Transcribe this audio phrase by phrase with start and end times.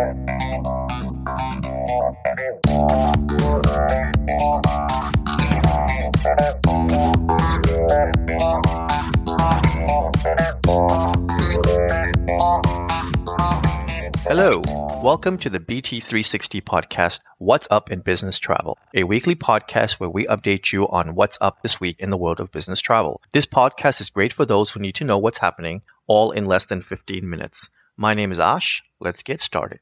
[0.00, 0.12] Hello,
[15.02, 20.24] welcome to the BT360 podcast, What's Up in Business Travel, a weekly podcast where we
[20.24, 23.20] update you on what's up this week in the world of business travel.
[23.32, 26.64] This podcast is great for those who need to know what's happening, all in less
[26.64, 27.68] than 15 minutes.
[28.00, 28.82] My name is Ash.
[28.98, 29.78] Let's get started.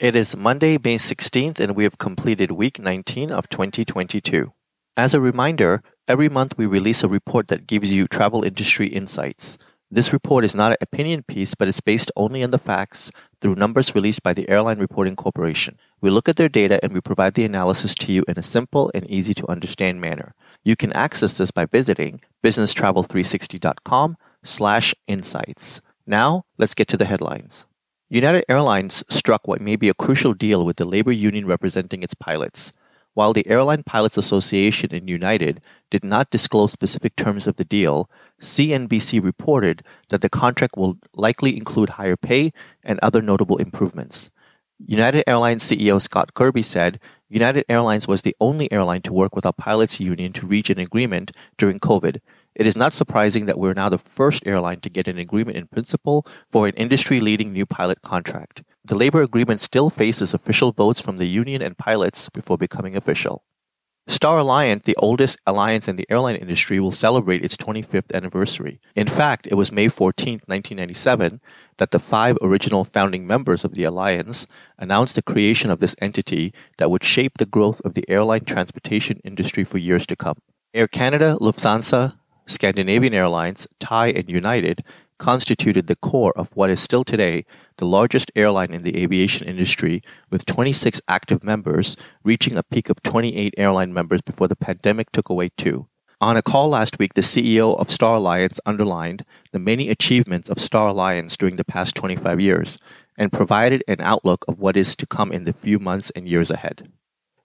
[0.00, 4.54] It is Monday, May 16th, and we have completed week 19 of 2022.
[4.96, 9.58] As a reminder, every month we release a report that gives you travel industry insights.
[9.94, 13.10] This report is not an opinion piece, but it's based only on the facts
[13.42, 15.76] through numbers released by the Airline Reporting Corporation.
[16.00, 18.90] We look at their data and we provide the analysis to you in a simple
[18.94, 20.34] and easy to understand manner.
[20.64, 25.82] You can access this by visiting businesstravel360.com slash insights.
[26.06, 27.66] Now, let's get to the headlines.
[28.08, 32.14] United Airlines struck what may be a crucial deal with the labor union representing its
[32.14, 32.72] pilots.
[33.14, 35.60] While the Airline Pilots Association and United
[35.90, 38.08] did not disclose specific terms of the deal,
[38.40, 42.52] CNBC reported that the contract will likely include higher pay
[42.82, 44.30] and other notable improvements.
[44.86, 49.46] United Airlines CEO Scott Kirby said United Airlines was the only airline to work with
[49.46, 52.18] our pilots union to reach an agreement during COVID.
[52.54, 55.66] It is not surprising that we're now the first airline to get an agreement in
[55.68, 58.62] principle for an industry leading new pilot contract.
[58.84, 63.44] The labor agreement still faces official votes from the union and pilots before becoming official.
[64.08, 68.80] Star Alliance, the oldest alliance in the airline industry, will celebrate its 25th anniversary.
[68.96, 71.40] In fact, it was May 14, 1997,
[71.76, 76.52] that the five original founding members of the alliance announced the creation of this entity
[76.78, 80.38] that would shape the growth of the airline transportation industry for years to come.
[80.74, 84.84] Air Canada, Lufthansa, Scandinavian Airlines, Thai, and United
[85.18, 87.44] constituted the core of what is still today
[87.76, 93.02] the largest airline in the aviation industry, with 26 active members, reaching a peak of
[93.02, 95.86] 28 airline members before the pandemic took away two.
[96.20, 100.60] On a call last week, the CEO of Star Alliance underlined the many achievements of
[100.60, 102.78] Star Alliance during the past 25 years
[103.16, 106.50] and provided an outlook of what is to come in the few months and years
[106.50, 106.92] ahead.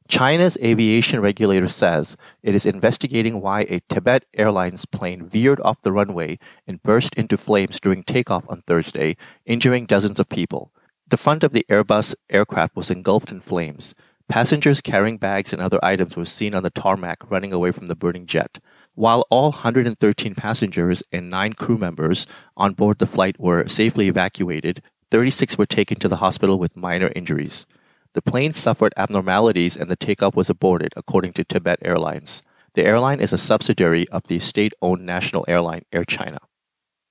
[0.07, 5.91] China's aviation regulator says it is investigating why a Tibet Airlines plane veered off the
[5.91, 10.72] runway and burst into flames during takeoff on Thursday, injuring dozens of people.
[11.09, 13.96] The front of the Airbus aircraft was engulfed in flames.
[14.29, 17.96] Passengers carrying bags and other items were seen on the tarmac running away from the
[17.96, 18.59] burning jet.
[18.96, 24.81] While all 113 passengers and 9 crew members on board the flight were safely evacuated,
[25.12, 27.66] 36 were taken to the hospital with minor injuries.
[28.17, 32.41] The plane suffered abnormalities and the takeoff was aborted, according to Tibet Airlines.
[32.73, 36.39] The airline is a subsidiary of the state owned national airline Air China.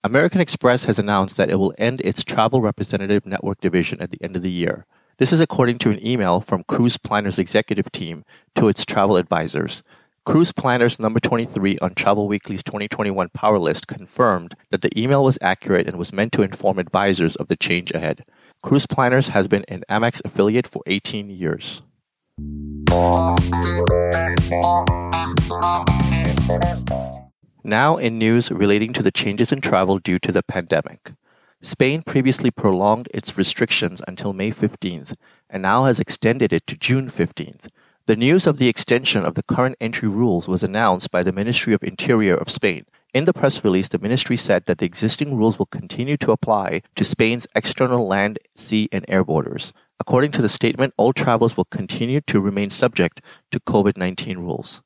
[0.02, 4.20] American Express has announced that it will end its travel representative network division at the
[4.20, 4.84] end of the year.
[5.18, 8.24] This is according to an email from Cruise Planner's executive team
[8.56, 9.84] to its travel advisors.
[10.24, 15.38] Cruise Planners number 23 on Travel Weekly's 2021 Power List confirmed that the email was
[15.40, 18.24] accurate and was meant to inform advisors of the change ahead.
[18.66, 21.82] Cruise Planners has been an Amex affiliate for 18 years.
[27.62, 31.12] Now, in news relating to the changes in travel due to the pandemic.
[31.62, 35.14] Spain previously prolonged its restrictions until May 15th
[35.48, 37.68] and now has extended it to June 15th.
[38.06, 41.72] The news of the extension of the current entry rules was announced by the Ministry
[41.72, 45.58] of Interior of Spain, in the press release, the ministry said that the existing rules
[45.58, 49.72] will continue to apply to Spain's external land, sea, and air borders.
[49.98, 53.22] According to the statement, all travelers will continue to remain subject
[53.52, 54.82] to COVID 19 rules.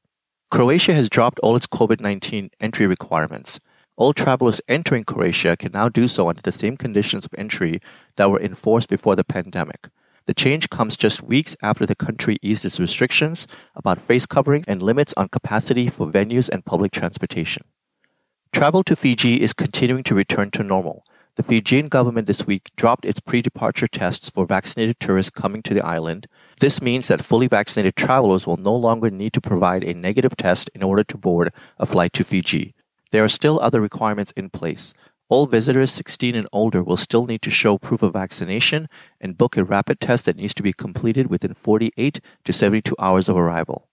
[0.49, 3.59] Croatia has dropped all its COVID 19 entry requirements.
[3.97, 7.81] All travelers entering Croatia can now do so under the same conditions of entry
[8.15, 9.89] that were enforced before the pandemic.
[10.27, 14.81] The change comes just weeks after the country eased its restrictions about face covering and
[14.81, 17.65] limits on capacity for venues and public transportation.
[18.53, 21.05] Travel to Fiji is continuing to return to normal.
[21.37, 25.73] The Fijian government this week dropped its pre departure tests for vaccinated tourists coming to
[25.73, 26.27] the island.
[26.59, 30.69] This means that fully vaccinated travelers will no longer need to provide a negative test
[30.75, 32.75] in order to board a flight to Fiji.
[33.13, 34.93] There are still other requirements in place.
[35.29, 38.89] All visitors 16 and older will still need to show proof of vaccination
[39.21, 43.29] and book a rapid test that needs to be completed within 48 to 72 hours
[43.29, 43.90] of arrival.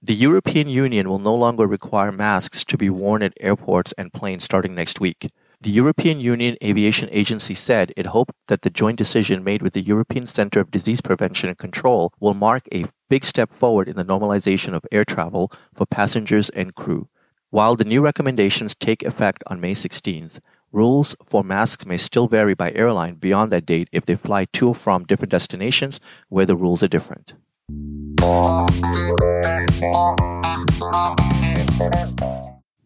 [0.00, 4.44] The European Union will no longer require masks to be worn at airports and planes
[4.44, 5.28] starting next week.
[5.60, 9.80] The European Union Aviation Agency said it hoped that the joint decision made with the
[9.80, 14.04] European Centre of Disease Prevention and Control will mark a big step forward in the
[14.04, 17.08] normalization of air travel for passengers and crew.
[17.50, 20.38] While the new recommendations take effect on May 16th,
[20.70, 24.68] Rules for masks may still vary by airline beyond that date if they fly to
[24.68, 25.98] or from different destinations
[26.28, 27.32] where the rules are different.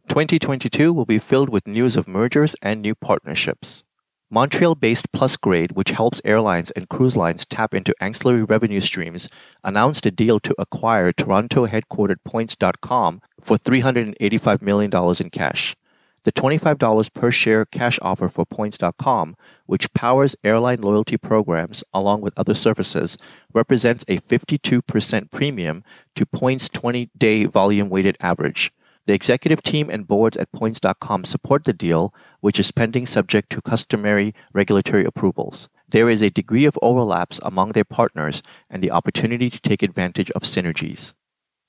[0.09, 3.85] 2022 will be filled with news of mergers and new partnerships.
[4.31, 9.29] Montreal based Plusgrade, which helps airlines and cruise lines tap into ancillary revenue streams,
[9.63, 14.91] announced a deal to acquire Toronto headquartered Points.com for $385 million
[15.21, 15.77] in cash.
[16.25, 19.37] The $25 per share cash offer for Points.com,
[19.67, 23.19] which powers airline loyalty programs along with other services,
[23.53, 25.83] represents a 52% premium
[26.15, 28.73] to Points' 20 day volume weighted average.
[29.05, 33.61] The executive team and boards at Points.com support the deal, which is pending subject to
[33.61, 35.69] customary regulatory approvals.
[35.89, 40.31] There is a degree of overlaps among their partners and the opportunity to take advantage
[40.31, 41.15] of synergies.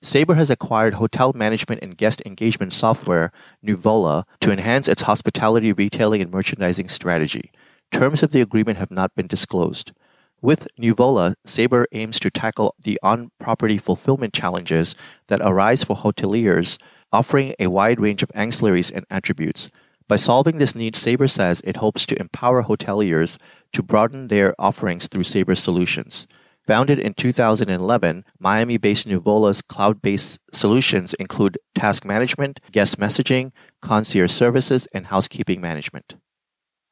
[0.03, 3.31] Sabre has acquired hotel management and guest engagement software,
[3.65, 7.51] Nuvola, to enhance its hospitality retailing and merchandising strategy.
[7.89, 9.94] Terms of the agreement have not been disclosed.
[10.41, 14.94] With Nuvola, Sabre aims to tackle the on property fulfillment challenges
[15.27, 16.77] that arise for hoteliers
[17.13, 19.69] offering a wide range of ancillaries and attributes.
[20.09, 23.38] By solving this need, Sabre says it hopes to empower hoteliers
[23.71, 26.27] to broaden their offerings through Sabre solutions.
[26.65, 33.51] Founded in 2011, Miami based Nuvola's cloud based solutions include task management, guest messaging,
[33.81, 36.15] concierge services, and housekeeping management.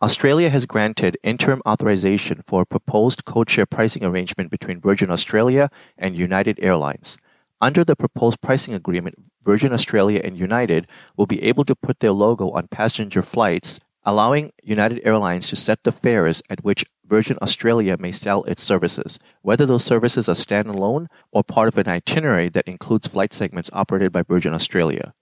[0.01, 5.69] Australia has granted interim authorization for a proposed code share pricing arrangement between Virgin Australia
[5.97, 7.17] and United Airlines.
[7.61, 12.11] Under the proposed pricing agreement, Virgin Australia and United will be able to put their
[12.11, 17.97] logo on passenger flights, allowing United Airlines to set the fares at which Virgin Australia
[17.99, 22.69] may sell its services, whether those services are standalone or part of an itinerary that
[22.69, 25.13] includes flight segments operated by Virgin Australia.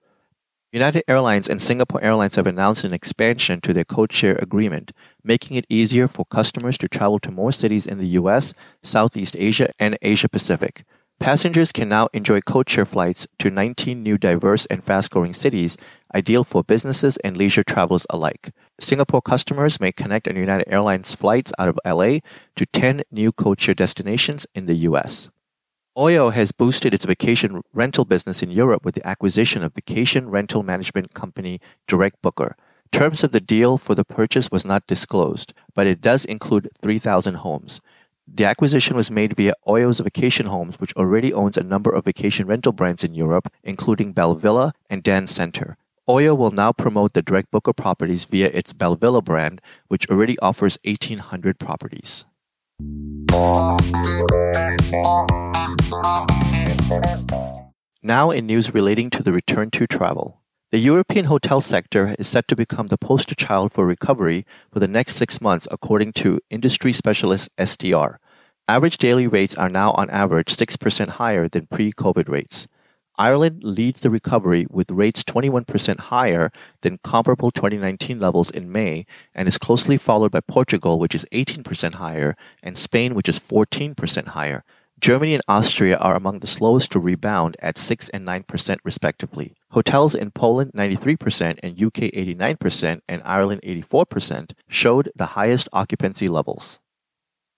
[0.72, 4.92] United Airlines and Singapore Airlines have announced an expansion to their code-share agreement,
[5.24, 8.54] making it easier for customers to travel to more cities in the US,
[8.84, 10.84] Southeast Asia, and Asia Pacific.
[11.20, 15.76] Passengers can now enjoy codeshare flights to 19 new diverse and fast growing cities,
[16.16, 18.52] ideal for businesses and leisure travelers alike.
[18.80, 22.20] Singapore customers may connect on United Airlines flights out of LA
[22.56, 25.30] to 10 new codeshare destinations in the US.
[25.98, 30.64] OYO has boosted its vacation rental business in Europe with the acquisition of vacation rental
[30.64, 32.56] management company Direct Booker.
[32.94, 37.36] Terms of the deal for the purchase was not disclosed, but it does include 3,000
[37.36, 37.82] homes.
[38.32, 42.48] The acquisition was made via Oyo's Vacation Homes, which already owns a number of vacation
[42.48, 45.76] rental brands in Europe, including Belvilla and DanCenter.
[46.08, 50.78] Oyo will now promote the direct booker properties via its Belvilla brand, which already offers
[50.86, 52.26] 1,800 properties.
[58.02, 60.39] Now, in news relating to the return to travel.
[60.72, 64.88] The European hotel sector is set to become the poster child for recovery for the
[64.88, 68.20] next six months, according to industry specialist STR.
[68.68, 72.68] Average daily rates are now on average 6% higher than pre COVID rates.
[73.18, 76.52] Ireland leads the recovery with rates 21% higher
[76.82, 81.96] than comparable 2019 levels in May and is closely followed by Portugal, which is 18%
[81.96, 84.64] higher, and Spain, which is 14% higher.
[85.00, 89.56] Germany and Austria are among the slowest to rebound at 6 and 9% respectively.
[89.72, 96.80] Hotels in Poland 93% and UK 89% and Ireland 84% showed the highest occupancy levels.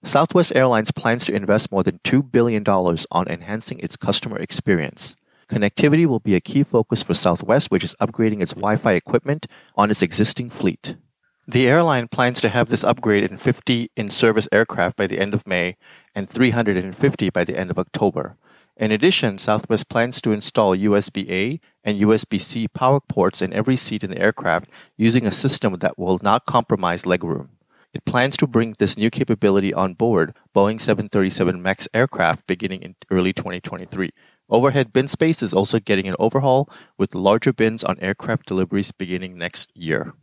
[0.04, 5.16] Southwest Airlines plans to invest more than $2 billion on enhancing its customer experience.
[5.48, 9.46] Connectivity will be a key focus for Southwest, which is upgrading its Wi Fi equipment
[9.76, 10.96] on its existing fleet.
[11.46, 15.34] The airline plans to have this upgrade in 50 in service aircraft by the end
[15.34, 15.76] of May
[16.14, 18.36] and 350 by the end of October.
[18.76, 23.76] In addition, Southwest plans to install USB A and USB C power ports in every
[23.76, 27.48] seat in the aircraft using a system that will not compromise legroom.
[27.92, 32.94] It plans to bring this new capability on board Boeing 737 MAX aircraft beginning in
[33.10, 34.10] early 2023.
[34.48, 39.36] Overhead bin space is also getting an overhaul with larger bins on aircraft deliveries beginning
[39.36, 40.14] next year.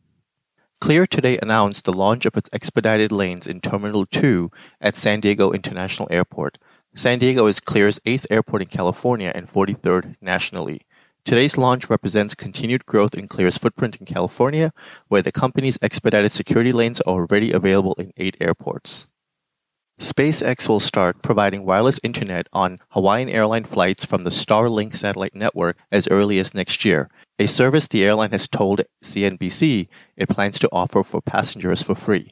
[0.81, 4.49] Clear today announced the launch of its expedited lanes in Terminal 2
[4.81, 6.57] at San Diego International Airport.
[6.96, 10.81] San Diego is Clear's eighth airport in California and 43rd nationally.
[11.24, 14.74] Today's launch represents continued growth in Clear's footprint in California,
[15.08, 19.08] where the company's expedited security lanes are already available in eight airports.
[20.00, 25.77] SpaceX will start providing wireless internet on Hawaiian airline flights from the Starlink satellite network
[25.91, 30.69] as early as next year, a service the airline has told CNBC it plans to
[30.72, 32.31] offer for passengers for free.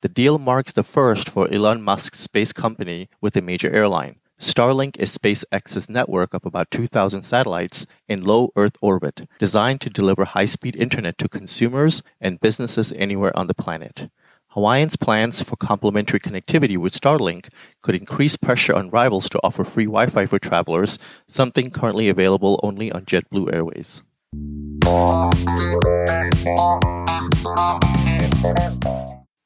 [0.00, 4.20] The deal marks the first for Elon Musk's space company with a major airline.
[4.38, 10.24] Starlink is SpaceX's network of about 2,000 satellites in low Earth orbit, designed to deliver
[10.24, 14.08] high speed internet to consumers and businesses anywhere on the planet.
[14.50, 17.48] Hawaiian's plans for complementary connectivity with Starlink
[17.82, 22.60] could increase pressure on rivals to offer free Wi Fi for travelers, something currently available
[22.62, 24.04] only on JetBlue Airways.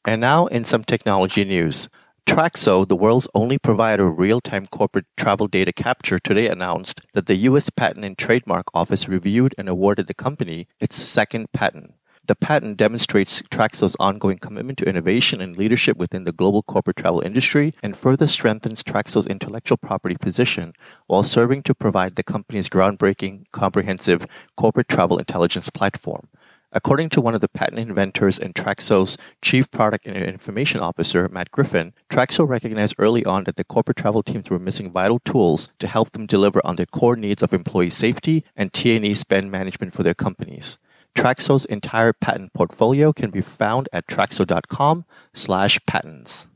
[0.05, 1.89] And now, in some technology news.
[2.27, 7.27] Traxo, the world's only provider of real time corporate travel data capture, today announced that
[7.27, 7.71] the U.S.
[7.71, 11.95] Patent and Trademark Office reviewed and awarded the company its second patent.
[12.25, 17.21] The patent demonstrates Traxo's ongoing commitment to innovation and leadership within the global corporate travel
[17.21, 20.73] industry and further strengthens Traxo's intellectual property position
[21.09, 26.29] while serving to provide the company's groundbreaking, comprehensive corporate travel intelligence platform.
[26.73, 31.51] According to one of the patent inventors and Traxo's Chief Product and Information Officer, Matt
[31.51, 35.87] Griffin, Traxo recognized early on that the corporate travel teams were missing vital tools to
[35.87, 40.03] help them deliver on their core needs of employee safety and T&E spend management for
[40.03, 40.79] their companies.
[41.15, 46.47] Traxo's entire patent portfolio can be found at traxo.com slash patents.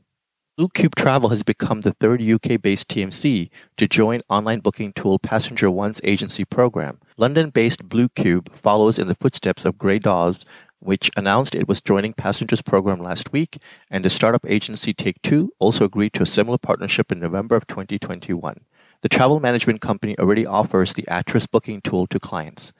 [0.57, 5.69] Blue Cube Travel has become the third UK-based TMC to join online booking tool Passenger
[5.69, 6.97] One's agency program.
[7.19, 10.45] London-based Blue Cube follows in the footsteps of Grey Dawes,
[10.79, 13.57] which announced it was joining Passenger's program last week,
[13.89, 17.65] and the startup agency Take Two also agreed to a similar partnership in November of
[17.65, 18.59] 2021.
[19.01, 22.71] The travel management company already offers the Atriis booking tool to clients.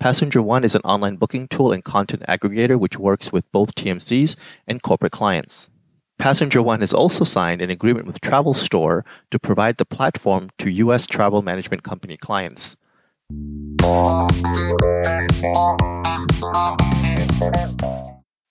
[0.00, 4.58] Passenger One is an online booking tool and content aggregator which works with both TMCs
[4.66, 5.70] and corporate clients.
[6.18, 10.68] Passenger One has also signed an agreement with Travel Store to provide the platform to
[10.70, 11.06] U.S.
[11.06, 12.76] travel management company clients.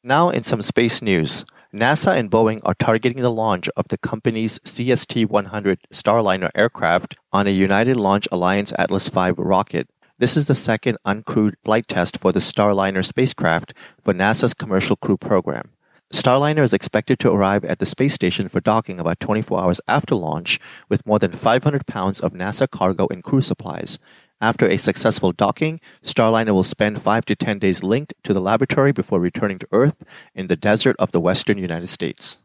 [0.03, 4.59] Now, in some space news, NASA and Boeing are targeting the launch of the company's
[4.59, 10.55] CST 100 Starliner aircraft on a United Launch Alliance Atlas V rocket this is the
[10.55, 13.73] second uncrewed flight test for the Starliner spacecraft
[14.03, 15.71] for NASA's Commercial Crew Program.
[16.13, 20.13] Starliner is expected to arrive at the space station for docking about 24 hours after
[20.13, 23.97] launch with more than 500 pounds of NASA cargo and crew supplies.
[24.43, 28.91] After a successful docking, Starliner will spend 5 to 10 days linked to the laboratory
[28.91, 30.03] before returning to Earth
[30.35, 32.43] in the desert of the western United States.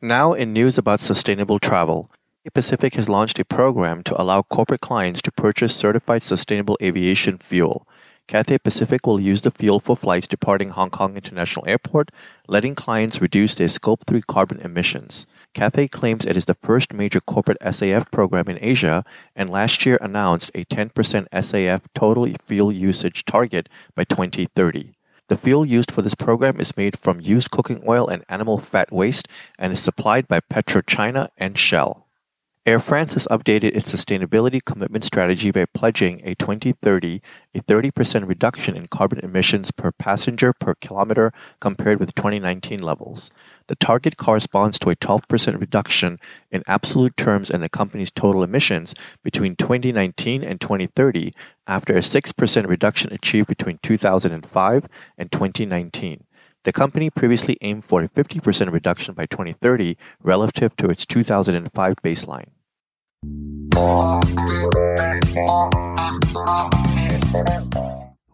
[0.00, 2.10] Now, in news about sustainable travel,
[2.54, 7.86] Pacific has launched a program to allow corporate clients to purchase certified sustainable aviation fuel.
[8.26, 12.10] Cathay Pacific will use the fuel for flights departing Hong Kong International Airport,
[12.48, 15.26] letting clients reduce their Scope 3 carbon emissions.
[15.52, 19.04] Cathay claims it is the first major corporate SAF program in Asia
[19.36, 20.90] and last year announced a 10%
[21.28, 24.94] SAF total fuel usage target by 2030.
[25.28, 28.90] The fuel used for this program is made from used cooking oil and animal fat
[28.90, 29.28] waste
[29.58, 32.03] and is supplied by PetroChina and Shell.
[32.66, 37.20] Air France has updated its sustainability commitment strategy by pledging a 2030
[37.54, 41.30] a 30% reduction in carbon emissions per passenger per kilometer
[41.60, 43.30] compared with 2019 levels.
[43.66, 46.18] The target corresponds to a 12% reduction
[46.50, 51.34] in absolute terms in the company's total emissions between 2019 and 2030
[51.66, 56.24] after a 6% reduction achieved between 2005 and 2019.
[56.62, 62.53] The company previously aimed for a 50% reduction by 2030 relative to its 2005 baseline.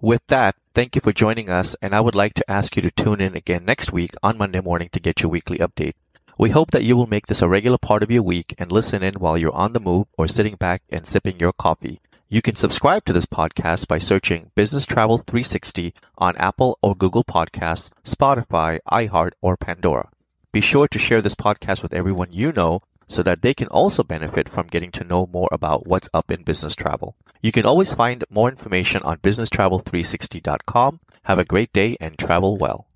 [0.01, 2.91] With that, thank you for joining us, and I would like to ask you to
[2.91, 5.95] tune in again next week on Monday morning to get your weekly update.
[6.39, 9.03] We hope that you will make this a regular part of your week and listen
[9.03, 12.01] in while you're on the move or sitting back and sipping your coffee.
[12.31, 17.25] You can subscribe to this podcast by searching Business Travel 360 on Apple or Google
[17.25, 20.09] Podcasts, Spotify, iHeart, or Pandora.
[20.53, 24.05] Be sure to share this podcast with everyone you know so that they can also
[24.05, 27.17] benefit from getting to know more about what's up in business travel.
[27.43, 31.01] You can always find more information on businesstravel360.com.
[31.25, 32.87] Have a great day and travel well.